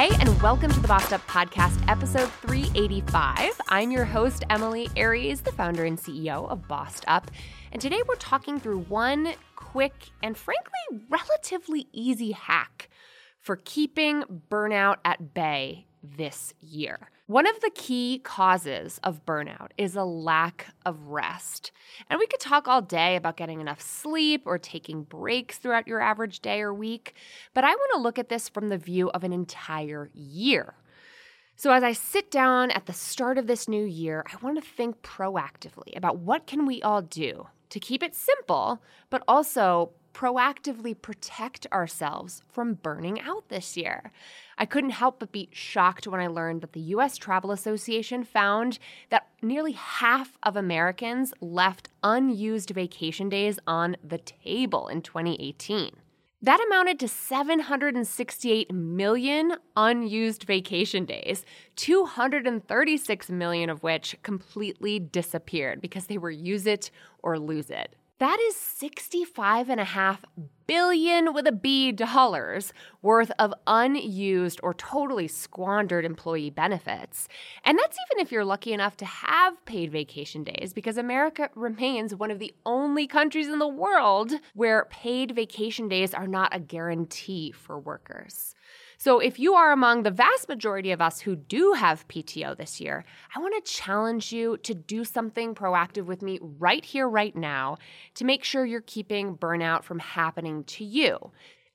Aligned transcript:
Hey, 0.00 0.16
and 0.18 0.40
welcome 0.40 0.72
to 0.72 0.80
the 0.80 0.88
Bossed 0.88 1.12
Up 1.12 1.20
Podcast, 1.26 1.86
episode 1.86 2.30
385. 2.40 3.60
I'm 3.68 3.90
your 3.90 4.06
host, 4.06 4.44
Emily 4.48 4.88
Aries, 4.96 5.42
the 5.42 5.52
founder 5.52 5.84
and 5.84 5.98
CEO 5.98 6.48
of 6.48 6.66
Bossed 6.66 7.04
Up. 7.06 7.30
And 7.70 7.82
today 7.82 8.00
we're 8.08 8.14
talking 8.14 8.58
through 8.58 8.78
one 8.84 9.34
quick 9.56 9.92
and 10.22 10.38
frankly 10.38 11.04
relatively 11.10 11.86
easy 11.92 12.32
hack 12.32 12.88
for 13.40 13.56
keeping 13.62 14.24
burnout 14.50 14.96
at 15.04 15.34
bay 15.34 15.84
this 16.02 16.54
year. 16.62 17.10
One 17.30 17.46
of 17.46 17.60
the 17.60 17.70
key 17.72 18.20
causes 18.24 18.98
of 19.04 19.24
burnout 19.24 19.68
is 19.78 19.94
a 19.94 20.02
lack 20.02 20.66
of 20.84 21.06
rest. 21.06 21.70
And 22.08 22.18
we 22.18 22.26
could 22.26 22.40
talk 22.40 22.66
all 22.66 22.82
day 22.82 23.14
about 23.14 23.36
getting 23.36 23.60
enough 23.60 23.80
sleep 23.80 24.42
or 24.46 24.58
taking 24.58 25.04
breaks 25.04 25.56
throughout 25.56 25.86
your 25.86 26.00
average 26.00 26.40
day 26.40 26.60
or 26.60 26.74
week, 26.74 27.14
but 27.54 27.62
I 27.62 27.68
want 27.68 27.92
to 27.94 28.00
look 28.00 28.18
at 28.18 28.30
this 28.30 28.48
from 28.48 28.68
the 28.68 28.76
view 28.76 29.10
of 29.10 29.22
an 29.22 29.32
entire 29.32 30.10
year. 30.12 30.74
So 31.54 31.70
as 31.70 31.84
I 31.84 31.92
sit 31.92 32.32
down 32.32 32.72
at 32.72 32.86
the 32.86 32.92
start 32.92 33.38
of 33.38 33.46
this 33.46 33.68
new 33.68 33.84
year, 33.84 34.24
I 34.26 34.44
want 34.44 34.60
to 34.60 34.68
think 34.68 35.00
proactively 35.02 35.96
about 35.96 36.18
what 36.18 36.48
can 36.48 36.66
we 36.66 36.82
all 36.82 37.00
do 37.00 37.46
to 37.68 37.78
keep 37.78 38.02
it 38.02 38.16
simple, 38.16 38.82
but 39.08 39.22
also 39.28 39.92
proactively 40.12 41.00
protect 41.00 41.66
ourselves 41.72 42.42
from 42.48 42.74
burning 42.74 43.20
out 43.20 43.48
this 43.48 43.76
year. 43.76 44.12
I 44.58 44.66
couldn't 44.66 44.90
help 44.90 45.20
but 45.20 45.32
be 45.32 45.48
shocked 45.52 46.06
when 46.06 46.20
I 46.20 46.26
learned 46.26 46.60
that 46.62 46.72
the 46.72 46.80
US 46.80 47.16
Travel 47.16 47.50
Association 47.50 48.24
found 48.24 48.78
that 49.08 49.28
nearly 49.42 49.72
half 49.72 50.36
of 50.42 50.56
Americans 50.56 51.32
left 51.40 51.88
unused 52.02 52.70
vacation 52.70 53.28
days 53.28 53.58
on 53.66 53.96
the 54.02 54.18
table 54.18 54.88
in 54.88 55.02
2018. 55.02 55.92
That 56.42 56.64
amounted 56.66 56.98
to 57.00 57.08
768 57.08 58.72
million 58.72 59.56
unused 59.76 60.44
vacation 60.44 61.04
days, 61.04 61.44
236 61.76 63.28
million 63.28 63.68
of 63.68 63.82
which 63.82 64.16
completely 64.22 64.98
disappeared 64.98 65.82
because 65.82 66.06
they 66.06 66.16
were 66.16 66.30
use 66.30 66.66
it 66.66 66.90
or 67.22 67.38
lose 67.38 67.68
it. 67.68 67.94
That 68.20 68.38
is 68.38 68.54
65 68.54 69.70
and 69.70 69.80
a 69.80 69.84
half 69.84 70.22
billion 70.70 71.34
with 71.34 71.48
a 71.48 71.52
B 71.52 71.90
dollars 71.90 72.72
worth 73.02 73.32
of 73.40 73.52
unused 73.66 74.60
or 74.62 74.72
totally 74.72 75.26
squandered 75.26 76.04
employee 76.04 76.48
benefits. 76.48 77.26
And 77.64 77.76
that's 77.76 77.96
even 78.08 78.22
if 78.24 78.30
you're 78.30 78.44
lucky 78.44 78.72
enough 78.72 78.96
to 78.98 79.04
have 79.04 79.64
paid 79.64 79.90
vacation 79.90 80.44
days, 80.44 80.72
because 80.72 80.96
America 80.96 81.50
remains 81.56 82.14
one 82.14 82.30
of 82.30 82.38
the 82.38 82.54
only 82.64 83.08
countries 83.08 83.48
in 83.48 83.58
the 83.58 83.66
world 83.66 84.30
where 84.54 84.84
paid 84.90 85.34
vacation 85.34 85.88
days 85.88 86.14
are 86.14 86.28
not 86.28 86.54
a 86.54 86.60
guarantee 86.60 87.50
for 87.50 87.76
workers. 87.76 88.54
So, 89.02 89.18
if 89.18 89.38
you 89.38 89.54
are 89.54 89.72
among 89.72 90.02
the 90.02 90.10
vast 90.10 90.46
majority 90.46 90.90
of 90.90 91.00
us 91.00 91.20
who 91.20 91.34
do 91.34 91.72
have 91.72 92.06
PTO 92.06 92.54
this 92.54 92.82
year, 92.82 93.06
I 93.34 93.38
want 93.38 93.54
to 93.54 93.72
challenge 93.72 94.30
you 94.30 94.58
to 94.58 94.74
do 94.74 95.06
something 95.06 95.54
proactive 95.54 96.04
with 96.04 96.20
me 96.20 96.38
right 96.42 96.84
here, 96.84 97.08
right 97.08 97.34
now, 97.34 97.78
to 98.16 98.26
make 98.26 98.44
sure 98.44 98.66
you're 98.66 98.82
keeping 98.82 99.38
burnout 99.38 99.84
from 99.84 100.00
happening 100.00 100.59
to 100.64 100.84
you. 100.84 101.30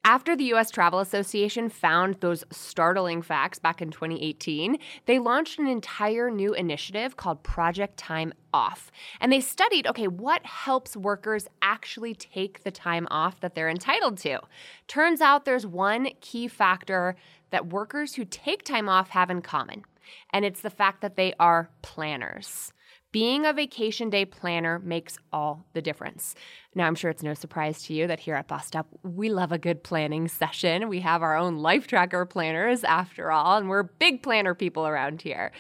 After 0.06 0.36
the 0.36 0.54
US 0.54 0.70
Travel 0.70 1.00
Association 1.00 1.68
found 1.68 2.18
those 2.20 2.44
startling 2.52 3.24
facts 3.24 3.58
back 3.58 3.82
in 3.82 3.90
2018, 3.90 4.78
they 5.08 5.18
launched 5.18 5.58
an 5.58 5.66
entire 5.66 6.30
new 6.30 6.54
initiative 6.54 7.18
called 7.18 7.42
Project 7.42 7.98
Time 7.98 8.32
Off. 8.54 8.92
And 9.20 9.32
they 9.32 9.42
studied 9.42 9.88
okay, 9.88 10.08
what 10.08 10.46
helps 10.46 10.96
workers 10.96 11.48
actually 11.64 12.14
take 12.14 12.62
the 12.62 12.70
time 12.70 13.08
off 13.10 13.40
that 13.40 13.56
they're 13.56 13.68
entitled 13.68 14.20
to? 14.20 14.42
Turns 14.88 15.22
out 15.22 15.44
there's 15.44 15.66
one 15.66 16.10
key 16.22 16.48
factor 16.48 17.16
that 17.50 17.74
workers 17.74 18.14
who 18.14 18.26
take 18.26 18.64
time 18.64 18.88
off 18.88 19.10
have 19.10 19.32
in 19.32 19.42
common, 19.42 19.86
and 20.32 20.46
it's 20.46 20.62
the 20.62 20.70
fact 20.70 21.02
that 21.02 21.16
they 21.16 21.34
are 21.40 21.72
planners. 21.82 22.74
Being 23.16 23.46
a 23.46 23.54
vacation 23.54 24.10
day 24.10 24.26
planner 24.26 24.78
makes 24.80 25.18
all 25.32 25.66
the 25.72 25.82
difference. 25.82 26.36
Now, 26.76 26.86
I'm 26.86 26.96
sure 26.96 27.10
it's 27.10 27.24
no 27.24 27.34
surprise 27.34 27.82
to 27.84 27.94
you 27.94 28.08
that 28.08 28.20
here 28.20 28.36
at 28.36 28.50
Bossed 28.50 28.76
Up, 28.76 28.88
we 29.04 29.30
love 29.30 29.54
a 29.54 29.58
good 29.58 29.84
planning 29.84 30.28
session. 30.28 30.90
We 30.90 31.00
have 31.00 31.22
our 31.24 31.38
own 31.38 31.60
life 31.60 31.88
tracker 31.88 32.26
planners, 32.26 32.84
after 32.84 33.32
all, 33.32 33.56
and 33.56 33.70
we're 33.70 33.84
big 33.84 34.22
planner 34.22 34.54
people 34.54 34.86
around 34.86 35.22
here. 35.22 35.54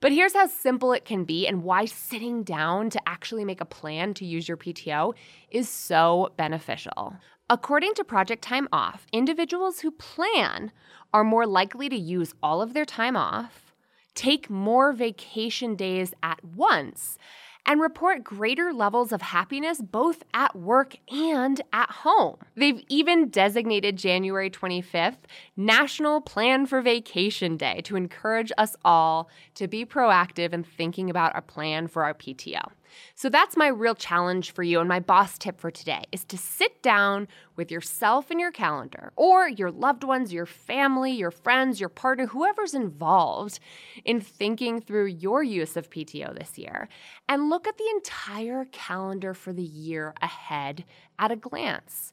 But 0.00 0.12
here's 0.12 0.32
how 0.32 0.46
simple 0.46 0.94
it 0.94 1.04
can 1.04 1.24
be 1.24 1.46
and 1.46 1.62
why 1.62 1.84
sitting 1.84 2.44
down 2.44 2.88
to 2.88 3.00
actually 3.06 3.44
make 3.44 3.60
a 3.60 3.66
plan 3.66 4.14
to 4.14 4.24
use 4.24 4.48
your 4.48 4.56
PTO 4.56 5.12
is 5.50 5.68
so 5.68 6.32
beneficial. 6.38 7.16
According 7.50 7.92
to 7.96 8.04
Project 8.04 8.42
Time 8.42 8.68
Off, 8.72 9.06
individuals 9.12 9.80
who 9.80 9.90
plan 9.90 10.72
are 11.12 11.24
more 11.24 11.46
likely 11.46 11.90
to 11.90 11.96
use 11.96 12.32
all 12.42 12.62
of 12.62 12.72
their 12.72 12.86
time 12.86 13.16
off 13.16 13.71
take 14.14 14.50
more 14.50 14.92
vacation 14.92 15.76
days 15.76 16.14
at 16.22 16.44
once, 16.44 17.18
and 17.64 17.80
report 17.80 18.24
greater 18.24 18.72
levels 18.72 19.12
of 19.12 19.22
happiness 19.22 19.80
both 19.80 20.24
at 20.34 20.56
work 20.56 20.96
and 21.12 21.60
at 21.72 21.90
home. 21.90 22.36
They've 22.56 22.82
even 22.88 23.28
designated 23.28 23.96
January 23.96 24.50
25th 24.50 25.18
National 25.56 26.20
Plan 26.20 26.66
for 26.66 26.82
Vacation 26.82 27.56
Day 27.56 27.80
to 27.82 27.96
encourage 27.96 28.50
us 28.58 28.74
all 28.84 29.28
to 29.54 29.68
be 29.68 29.86
proactive 29.86 30.52
in 30.52 30.64
thinking 30.64 31.08
about 31.08 31.36
a 31.36 31.42
plan 31.42 31.86
for 31.86 32.02
our 32.04 32.14
PTO. 32.14 32.72
So 33.14 33.28
that's 33.28 33.56
my 33.56 33.68
real 33.68 33.94
challenge 33.94 34.52
for 34.52 34.62
you. 34.62 34.80
And 34.80 34.88
my 34.88 35.00
boss 35.00 35.38
tip 35.38 35.60
for 35.60 35.70
today 35.70 36.04
is 36.12 36.24
to 36.26 36.38
sit 36.38 36.82
down 36.82 37.28
with 37.56 37.70
yourself 37.70 38.30
and 38.30 38.40
your 38.40 38.50
calendar, 38.50 39.12
or 39.16 39.48
your 39.48 39.70
loved 39.70 40.04
ones, 40.04 40.32
your 40.32 40.46
family, 40.46 41.12
your 41.12 41.30
friends, 41.30 41.80
your 41.80 41.88
partner, 41.88 42.26
whoever's 42.26 42.74
involved 42.74 43.60
in 44.04 44.20
thinking 44.20 44.80
through 44.80 45.06
your 45.06 45.42
use 45.42 45.76
of 45.76 45.90
PTO 45.90 46.36
this 46.38 46.56
year, 46.58 46.88
and 47.28 47.50
look 47.50 47.66
at 47.66 47.76
the 47.76 47.88
entire 47.94 48.64
calendar 48.72 49.34
for 49.34 49.52
the 49.52 49.62
year 49.62 50.14
ahead 50.22 50.84
at 51.18 51.30
a 51.30 51.36
glance. 51.36 52.12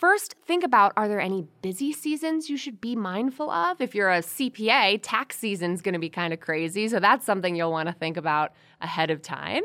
First, 0.00 0.34
think 0.46 0.64
about 0.64 0.94
are 0.96 1.08
there 1.08 1.20
any 1.20 1.46
busy 1.60 1.92
seasons 1.92 2.48
you 2.48 2.56
should 2.56 2.80
be 2.80 2.96
mindful 2.96 3.50
of? 3.50 3.82
If 3.82 3.94
you're 3.94 4.10
a 4.10 4.20
CPA, 4.20 4.98
tax 5.02 5.36
season's 5.36 5.82
going 5.82 5.92
to 5.92 5.98
be 5.98 6.08
kind 6.08 6.32
of 6.32 6.40
crazy, 6.40 6.88
so 6.88 7.00
that's 7.00 7.26
something 7.26 7.54
you'll 7.54 7.70
want 7.70 7.86
to 7.90 7.92
think 7.92 8.16
about 8.16 8.54
ahead 8.80 9.10
of 9.10 9.20
time. 9.20 9.62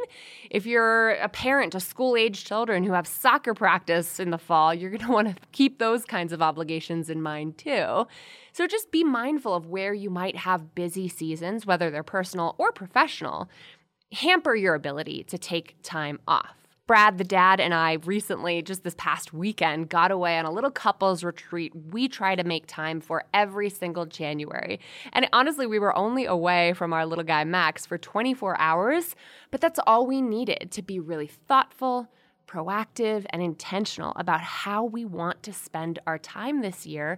If 0.52 0.66
you're 0.66 1.12
a 1.12 1.30
parent 1.30 1.72
to 1.72 1.80
school 1.80 2.18
age 2.18 2.44
children 2.44 2.84
who 2.84 2.92
have 2.92 3.08
soccer 3.08 3.54
practice 3.54 4.20
in 4.20 4.30
the 4.30 4.38
fall, 4.38 4.74
you're 4.74 4.90
going 4.90 5.00
to 5.06 5.12
want 5.14 5.30
to 5.30 5.42
keep 5.54 5.80
those 5.80 6.04
kinds 6.04 6.34
of 6.34 6.42
obligations 6.42 7.10
in 7.10 7.22
mind 7.22 7.58
too. 7.58 8.06
So 8.52 8.68
just 8.68 8.92
be 8.92 9.06
mindful 9.06 9.54
of 9.54 9.68
where 9.68 9.94
you 9.94 10.10
might 10.10 10.36
have 10.36 10.76
busy 10.76 11.08
seasons, 11.08 11.66
whether 11.66 11.90
they're 11.90 12.04
personal 12.04 12.56
or 12.58 12.74
professional, 12.74 13.50
hamper 14.12 14.54
your 14.54 14.76
ability 14.76 15.24
to 15.30 15.38
take 15.38 15.78
time 15.82 16.20
off. 16.28 16.65
Brad, 16.88 17.18
the 17.18 17.24
dad, 17.24 17.60
and 17.60 17.74
I 17.74 17.94
recently, 17.94 18.62
just 18.62 18.84
this 18.84 18.94
past 18.96 19.34
weekend, 19.34 19.90
got 19.90 20.12
away 20.12 20.38
on 20.38 20.46
a 20.46 20.52
little 20.52 20.70
couples 20.70 21.24
retreat 21.24 21.74
we 21.76 22.08
try 22.08 22.36
to 22.36 22.44
make 22.44 22.68
time 22.68 23.02
for 23.02 23.24
every 23.34 23.72
single 23.72 24.06
January. 24.06 24.80
And 25.12 25.28
honestly, 25.34 25.66
we 25.66 25.80
were 25.80 25.98
only 25.98 26.26
away 26.26 26.74
from 26.74 26.94
our 26.94 27.08
little 27.08 27.24
guy 27.24 27.44
Max 27.44 27.88
for 27.88 27.98
24 27.98 28.60
hours, 28.60 29.16
but 29.50 29.62
that's 29.62 29.80
all 29.88 30.06
we 30.06 30.22
needed 30.22 30.70
to 30.70 30.84
be 30.84 31.00
really 31.00 31.26
thoughtful, 31.26 32.08
proactive, 32.48 33.26
and 33.32 33.42
intentional 33.42 34.14
about 34.16 34.42
how 34.42 34.84
we 34.84 35.06
want 35.06 35.42
to 35.42 35.54
spend 35.54 35.98
our 36.06 36.20
time 36.20 36.62
this 36.62 36.86
year 36.86 37.18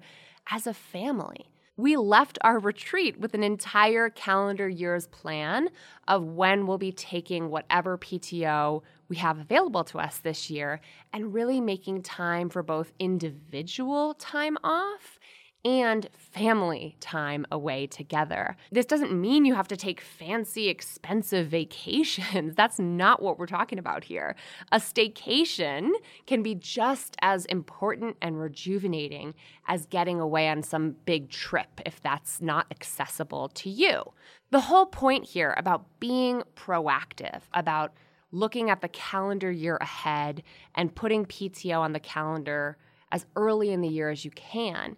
as 0.50 0.66
a 0.66 0.74
family 0.74 1.50
we 1.78 1.96
left 1.96 2.40
our 2.42 2.58
retreat 2.58 3.20
with 3.20 3.36
an 3.36 3.44
entire 3.44 4.10
calendar 4.10 4.68
year's 4.68 5.06
plan 5.08 5.70
of 6.08 6.24
when 6.24 6.66
we'll 6.66 6.80
be 6.80 6.92
taking 6.92 7.50
whatever 7.50 8.00
PTO 8.00 8.82
we 9.10 9.18
have 9.18 9.40
available 9.40 9.84
to 9.86 10.00
us 10.00 10.18
this 10.20 10.50
year 10.50 10.82
and 11.14 11.34
really 11.34 11.62
making 11.62 12.04
time 12.04 12.50
for 12.50 12.64
both 12.64 12.94
individual 13.00 14.14
time 14.16 14.58
off 14.64 15.20
and 15.66 16.08
family 16.14 16.96
time 17.02 17.46
away 17.52 17.88
together. 17.88 18.56
This 18.72 18.86
doesn't 18.86 19.12
mean 19.12 19.44
you 19.44 19.54
have 19.54 19.68
to 19.70 19.76
take 19.76 20.00
fancy, 20.00 20.70
expensive 20.70 21.48
vacations. 21.48 22.56
That's 22.58 22.80
not 22.80 23.22
what 23.22 23.38
we're 23.38 23.48
talking 23.48 23.78
about 23.78 24.04
here. 24.06 24.36
A 24.72 24.78
staycation 24.78 25.90
can 26.26 26.42
be 26.42 26.56
just 26.56 27.18
as 27.22 27.46
important 27.46 28.18
and 28.22 28.40
rejuvenating 28.40 29.34
as 29.68 29.86
getting 29.88 30.22
away 30.22 30.48
on 30.48 30.64
some 30.64 30.96
big 31.06 31.30
trip 31.30 31.82
if 31.86 32.02
that's 32.02 32.42
not 32.42 32.68
accessible 32.72 33.50
to 33.50 33.70
you. 33.70 34.04
The 34.52 34.62
whole 34.62 34.86
point 34.86 35.26
here 35.26 35.54
about 35.58 35.86
being 36.00 36.44
proactive, 36.56 37.42
about 37.54 37.94
looking 38.32 38.70
at 38.70 38.82
the 38.82 38.88
calendar 38.88 39.52
year 39.52 39.78
ahead 39.78 40.44
and 40.76 40.96
putting 40.96 41.26
PTO 41.26 41.80
on 41.80 41.94
the 41.94 42.00
calendar 42.00 42.78
as 43.12 43.26
early 43.36 43.72
in 43.72 43.82
the 43.82 43.88
year 43.88 44.10
as 44.10 44.26
you 44.26 44.32
can 44.32 44.98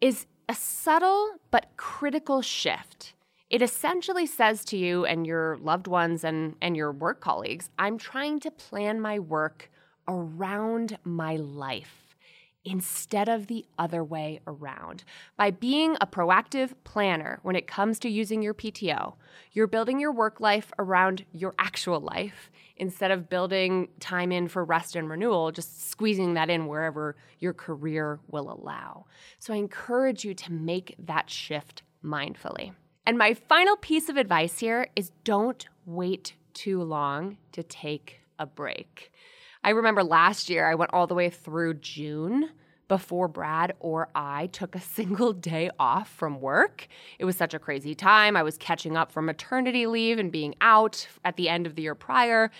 is 0.00 0.26
a 0.48 0.54
subtle 0.54 1.34
but 1.50 1.66
critical 1.76 2.42
shift. 2.42 3.14
It 3.48 3.62
essentially 3.62 4.26
says 4.26 4.64
to 4.66 4.76
you 4.76 5.04
and 5.04 5.26
your 5.26 5.56
loved 5.58 5.86
ones 5.86 6.22
and, 6.22 6.54
and 6.60 6.76
your 6.76 6.92
work 6.92 7.20
colleagues, 7.20 7.70
I'm 7.78 7.98
trying 7.98 8.40
to 8.40 8.50
plan 8.50 9.00
my 9.00 9.18
work 9.18 9.70
around 10.06 10.98
my 11.04 11.36
life 11.36 12.09
instead 12.64 13.28
of 13.28 13.46
the 13.46 13.64
other 13.78 14.04
way 14.04 14.40
around. 14.46 15.04
By 15.36 15.50
being 15.50 15.96
a 16.00 16.06
proactive 16.06 16.74
planner 16.84 17.40
when 17.42 17.56
it 17.56 17.66
comes 17.66 17.98
to 18.00 18.08
using 18.08 18.42
your 18.42 18.54
PTO, 18.54 19.14
you're 19.52 19.66
building 19.66 19.98
your 19.98 20.12
work 20.12 20.40
life 20.40 20.70
around 20.78 21.24
your 21.32 21.54
actual 21.58 22.00
life 22.00 22.50
instead 22.76 23.10
of 23.10 23.28
building 23.28 23.88
time 23.98 24.32
in 24.32 24.48
for 24.48 24.64
rest 24.64 24.96
and 24.96 25.08
renewal, 25.08 25.52
just 25.52 25.90
squeezing 25.90 26.34
that 26.34 26.50
in 26.50 26.66
wherever 26.66 27.16
your 27.38 27.52
career 27.52 28.20
will 28.28 28.50
allow. 28.50 29.06
So 29.38 29.52
I 29.52 29.56
encourage 29.56 30.24
you 30.24 30.34
to 30.34 30.52
make 30.52 30.94
that 30.98 31.30
shift 31.30 31.82
mindfully. 32.04 32.72
And 33.06 33.18
my 33.18 33.34
final 33.34 33.76
piece 33.76 34.08
of 34.08 34.16
advice 34.16 34.58
here 34.58 34.88
is 34.94 35.12
don't 35.24 35.66
wait 35.86 36.34
too 36.52 36.82
long 36.82 37.38
to 37.52 37.62
take 37.62 38.20
a 38.38 38.46
break. 38.46 39.12
I 39.62 39.70
remember 39.70 40.02
last 40.02 40.48
year 40.48 40.68
I 40.68 40.74
went 40.74 40.92
all 40.94 41.06
the 41.06 41.14
way 41.14 41.30
through 41.30 41.74
June 41.74 42.50
before 42.88 43.28
Brad 43.28 43.74
or 43.78 44.08
I 44.14 44.48
took 44.48 44.74
a 44.74 44.80
single 44.96 45.32
day 45.32 45.70
off 45.78 46.08
from 46.08 46.40
work. 46.40 46.88
It 47.18 47.24
was 47.24 47.36
such 47.36 47.54
a 47.54 47.58
crazy 47.58 47.94
time. 47.94 48.36
I 48.36 48.42
was 48.42 48.58
catching 48.58 48.96
up 48.96 49.12
from 49.12 49.26
maternity 49.26 49.86
leave 49.86 50.18
and 50.18 50.32
being 50.32 50.54
out 50.60 51.06
at 51.24 51.36
the 51.36 51.48
end 51.48 51.66
of 51.66 51.76
the 51.76 51.82
year 51.82 51.94
prior. 51.94 52.50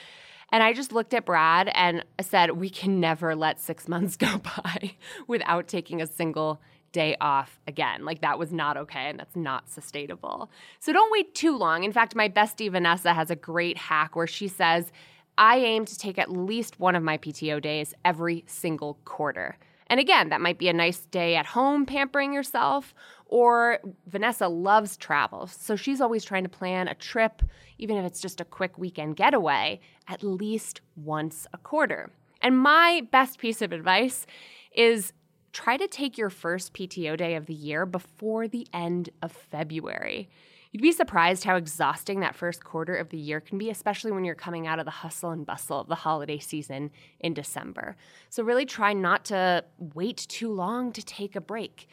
And 0.52 0.62
I 0.62 0.72
just 0.72 0.92
looked 0.92 1.14
at 1.14 1.24
Brad 1.24 1.70
and 1.74 2.04
said, 2.20 2.52
We 2.52 2.70
can 2.70 3.00
never 3.00 3.34
let 3.34 3.60
six 3.60 3.88
months 3.94 4.16
go 4.16 4.38
by 4.38 4.94
without 5.26 5.68
taking 5.68 6.00
a 6.00 6.06
single 6.06 6.60
day 6.92 7.16
off 7.20 7.60
again. 7.66 8.04
Like 8.04 8.20
that 8.20 8.38
was 8.38 8.52
not 8.52 8.76
okay 8.76 9.08
and 9.08 9.18
that's 9.18 9.36
not 9.36 9.68
sustainable. 9.70 10.50
So 10.80 10.92
don't 10.92 11.12
wait 11.12 11.34
too 11.34 11.56
long. 11.56 11.84
In 11.84 11.92
fact, 11.92 12.16
my 12.16 12.28
bestie 12.28 12.70
Vanessa 12.70 13.14
has 13.14 13.30
a 13.30 13.36
great 13.36 13.76
hack 13.76 14.16
where 14.16 14.26
she 14.26 14.48
says, 14.48 14.90
I 15.40 15.56
aim 15.56 15.86
to 15.86 15.96
take 15.96 16.18
at 16.18 16.30
least 16.30 16.78
one 16.78 16.94
of 16.94 17.02
my 17.02 17.16
PTO 17.16 17.62
days 17.62 17.94
every 18.04 18.44
single 18.46 18.98
quarter. 19.06 19.56
And 19.86 19.98
again, 19.98 20.28
that 20.28 20.42
might 20.42 20.58
be 20.58 20.68
a 20.68 20.74
nice 20.74 21.00
day 21.06 21.34
at 21.34 21.46
home 21.46 21.86
pampering 21.86 22.34
yourself, 22.34 22.94
or 23.24 23.78
Vanessa 24.06 24.48
loves 24.48 24.98
travel. 24.98 25.46
So 25.46 25.76
she's 25.76 26.02
always 26.02 26.24
trying 26.24 26.42
to 26.42 26.50
plan 26.50 26.88
a 26.88 26.94
trip, 26.94 27.40
even 27.78 27.96
if 27.96 28.04
it's 28.04 28.20
just 28.20 28.42
a 28.42 28.44
quick 28.44 28.76
weekend 28.76 29.16
getaway, 29.16 29.80
at 30.06 30.22
least 30.22 30.82
once 30.94 31.46
a 31.54 31.58
quarter. 31.58 32.10
And 32.42 32.58
my 32.58 33.06
best 33.10 33.38
piece 33.38 33.62
of 33.62 33.72
advice 33.72 34.26
is 34.74 35.14
try 35.52 35.78
to 35.78 35.88
take 35.88 36.18
your 36.18 36.30
first 36.30 36.74
PTO 36.74 37.16
day 37.16 37.34
of 37.34 37.46
the 37.46 37.54
year 37.54 37.86
before 37.86 38.46
the 38.46 38.68
end 38.74 39.08
of 39.22 39.32
February. 39.32 40.28
You'd 40.72 40.82
be 40.82 40.92
surprised 40.92 41.42
how 41.44 41.56
exhausting 41.56 42.20
that 42.20 42.36
first 42.36 42.62
quarter 42.62 42.94
of 42.94 43.08
the 43.08 43.18
year 43.18 43.40
can 43.40 43.58
be, 43.58 43.70
especially 43.70 44.12
when 44.12 44.24
you're 44.24 44.36
coming 44.36 44.68
out 44.68 44.78
of 44.78 44.84
the 44.84 44.92
hustle 44.92 45.30
and 45.30 45.44
bustle 45.44 45.80
of 45.80 45.88
the 45.88 45.96
holiday 45.96 46.38
season 46.38 46.92
in 47.18 47.34
December. 47.34 47.96
So, 48.28 48.44
really 48.44 48.66
try 48.66 48.92
not 48.92 49.24
to 49.26 49.64
wait 49.78 50.18
too 50.28 50.52
long 50.52 50.92
to 50.92 51.02
take 51.02 51.34
a 51.34 51.40
break. 51.40 51.88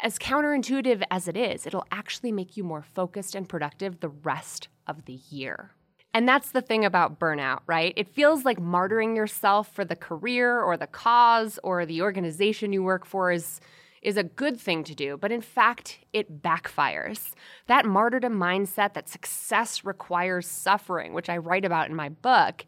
As 0.00 0.18
counterintuitive 0.18 1.02
as 1.10 1.28
it 1.28 1.36
is, 1.36 1.64
it'll 1.64 1.86
actually 1.92 2.32
make 2.32 2.56
you 2.56 2.64
more 2.64 2.82
focused 2.82 3.36
and 3.36 3.48
productive 3.48 4.00
the 4.00 4.08
rest 4.08 4.66
of 4.88 5.04
the 5.04 5.20
year. 5.30 5.72
And 6.12 6.26
that's 6.28 6.50
the 6.50 6.62
thing 6.62 6.84
about 6.84 7.20
burnout, 7.20 7.60
right? 7.66 7.92
It 7.96 8.08
feels 8.08 8.44
like 8.44 8.58
martyring 8.58 9.14
yourself 9.14 9.72
for 9.72 9.84
the 9.84 9.94
career 9.94 10.60
or 10.60 10.76
the 10.76 10.86
cause 10.88 11.60
or 11.62 11.86
the 11.86 12.02
organization 12.02 12.72
you 12.72 12.82
work 12.82 13.04
for 13.04 13.30
is 13.30 13.60
is 14.02 14.16
a 14.16 14.22
good 14.22 14.60
thing 14.60 14.84
to 14.84 14.94
do, 14.94 15.16
but 15.16 15.32
in 15.32 15.40
fact, 15.40 15.98
it 16.12 16.42
backfires. 16.42 17.34
That 17.66 17.86
martyrdom 17.86 18.34
mindset 18.34 18.94
that 18.94 19.08
success 19.08 19.84
requires 19.84 20.46
suffering, 20.46 21.12
which 21.12 21.28
I 21.28 21.36
write 21.38 21.64
about 21.64 21.88
in 21.88 21.96
my 21.96 22.08
book, 22.08 22.64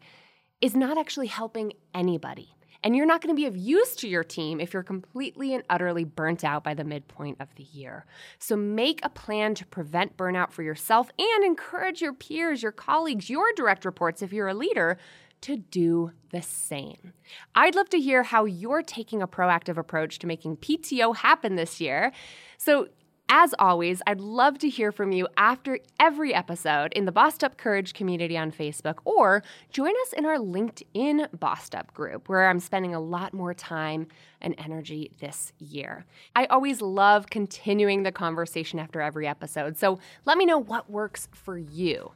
is 0.59 0.75
not 0.75 0.97
actually 0.97 1.27
helping 1.27 1.73
anybody. 1.93 2.55
And 2.83 2.95
you're 2.95 3.05
not 3.05 3.21
going 3.21 3.35
to 3.35 3.39
be 3.39 3.45
of 3.45 3.55
use 3.55 3.95
to 3.97 4.07
your 4.07 4.23
team 4.23 4.59
if 4.59 4.73
you're 4.73 4.81
completely 4.81 5.53
and 5.53 5.63
utterly 5.69 6.03
burnt 6.03 6.43
out 6.43 6.63
by 6.63 6.73
the 6.73 6.83
midpoint 6.83 7.37
of 7.39 7.53
the 7.55 7.63
year. 7.63 8.05
So 8.39 8.55
make 8.55 9.01
a 9.03 9.09
plan 9.09 9.53
to 9.55 9.67
prevent 9.67 10.17
burnout 10.17 10.51
for 10.51 10.63
yourself 10.63 11.11
and 11.19 11.43
encourage 11.43 12.01
your 12.01 12.13
peers, 12.13 12.63
your 12.63 12.71
colleagues, 12.71 13.29
your 13.29 13.53
direct 13.53 13.85
reports 13.85 14.23
if 14.23 14.33
you're 14.33 14.47
a 14.47 14.55
leader 14.55 14.97
to 15.41 15.57
do 15.57 16.11
the 16.31 16.41
same. 16.41 17.13
I'd 17.55 17.75
love 17.75 17.89
to 17.89 17.99
hear 17.99 18.23
how 18.23 18.45
you're 18.45 18.83
taking 18.83 19.21
a 19.21 19.27
proactive 19.27 19.77
approach 19.77 20.19
to 20.19 20.27
making 20.27 20.57
PTO 20.57 21.15
happen 21.15 21.55
this 21.55 21.81
year. 21.81 22.11
So, 22.57 22.87
as 23.33 23.55
always, 23.59 24.01
I'd 24.05 24.19
love 24.19 24.59
to 24.59 24.67
hear 24.67 24.91
from 24.91 25.13
you 25.13 25.25
after 25.37 25.79
every 26.01 26.33
episode 26.33 26.91
in 26.91 27.05
the 27.05 27.13
Bossed 27.13 27.45
Up 27.45 27.55
Courage 27.55 27.93
community 27.93 28.37
on 28.37 28.51
Facebook 28.51 28.95
or 29.05 29.41
join 29.69 29.93
us 30.01 30.11
in 30.11 30.25
our 30.25 30.35
LinkedIn 30.35 31.39
Bossed 31.39 31.73
Up 31.73 31.93
group 31.93 32.27
where 32.27 32.49
I'm 32.49 32.59
spending 32.59 32.93
a 32.93 32.99
lot 32.99 33.33
more 33.33 33.53
time 33.53 34.07
and 34.41 34.53
energy 34.57 35.11
this 35.21 35.53
year. 35.59 36.05
I 36.35 36.43
always 36.47 36.81
love 36.81 37.29
continuing 37.29 38.03
the 38.03 38.11
conversation 38.11 38.79
after 38.79 38.99
every 38.99 39.27
episode, 39.27 39.77
so 39.77 39.97
let 40.25 40.37
me 40.37 40.45
know 40.45 40.57
what 40.57 40.89
works 40.89 41.29
for 41.31 41.57
you. 41.57 42.11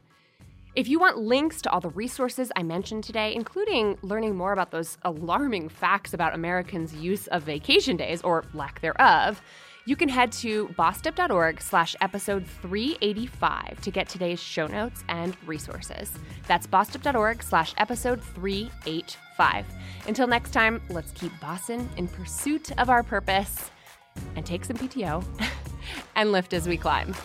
If 0.75 0.89
you 0.89 0.99
want 0.99 1.17
links 1.17 1.61
to 1.61 1.71
all 1.71 1.79
the 1.79 1.89
resources 1.89 2.51
I 2.57 2.63
mentioned 2.63 3.05
today, 3.05 3.33
including 3.33 3.97
learning 4.01 4.35
more 4.35 4.51
about 4.51 4.71
those 4.71 4.97
alarming 5.03 5.69
facts 5.69 6.13
about 6.13 6.33
Americans' 6.33 6.93
use 6.93 7.27
of 7.27 7.43
vacation 7.43 7.95
days 7.95 8.21
or 8.23 8.43
lack 8.53 8.81
thereof, 8.81 9.41
you 9.85 9.95
can 9.95 10.09
head 10.09 10.33
to 10.33 10.67
bossedup.org 10.77 11.61
slash 11.61 11.95
episode 12.01 12.45
385 12.61 13.79
to 13.79 13.89
get 13.89 14.09
today's 14.09 14.41
show 14.41 14.67
notes 14.67 15.05
and 15.07 15.37
resources. 15.45 16.11
That's 16.45 16.67
bossedup.org 16.67 17.41
slash 17.41 17.73
episode 17.77 18.21
385. 18.21 19.65
Until 20.07 20.27
next 20.27 20.51
time, 20.51 20.81
let's 20.89 21.13
keep 21.13 21.31
bossing 21.39 21.87
in 21.95 22.09
pursuit 22.09 22.77
of 22.77 22.89
our 22.89 23.01
purpose 23.01 23.71
and 24.35 24.45
take 24.45 24.65
some 24.65 24.75
PTO 24.75 25.23
and 26.17 26.33
lift 26.33 26.51
as 26.53 26.67
we 26.67 26.75
climb. 26.75 27.15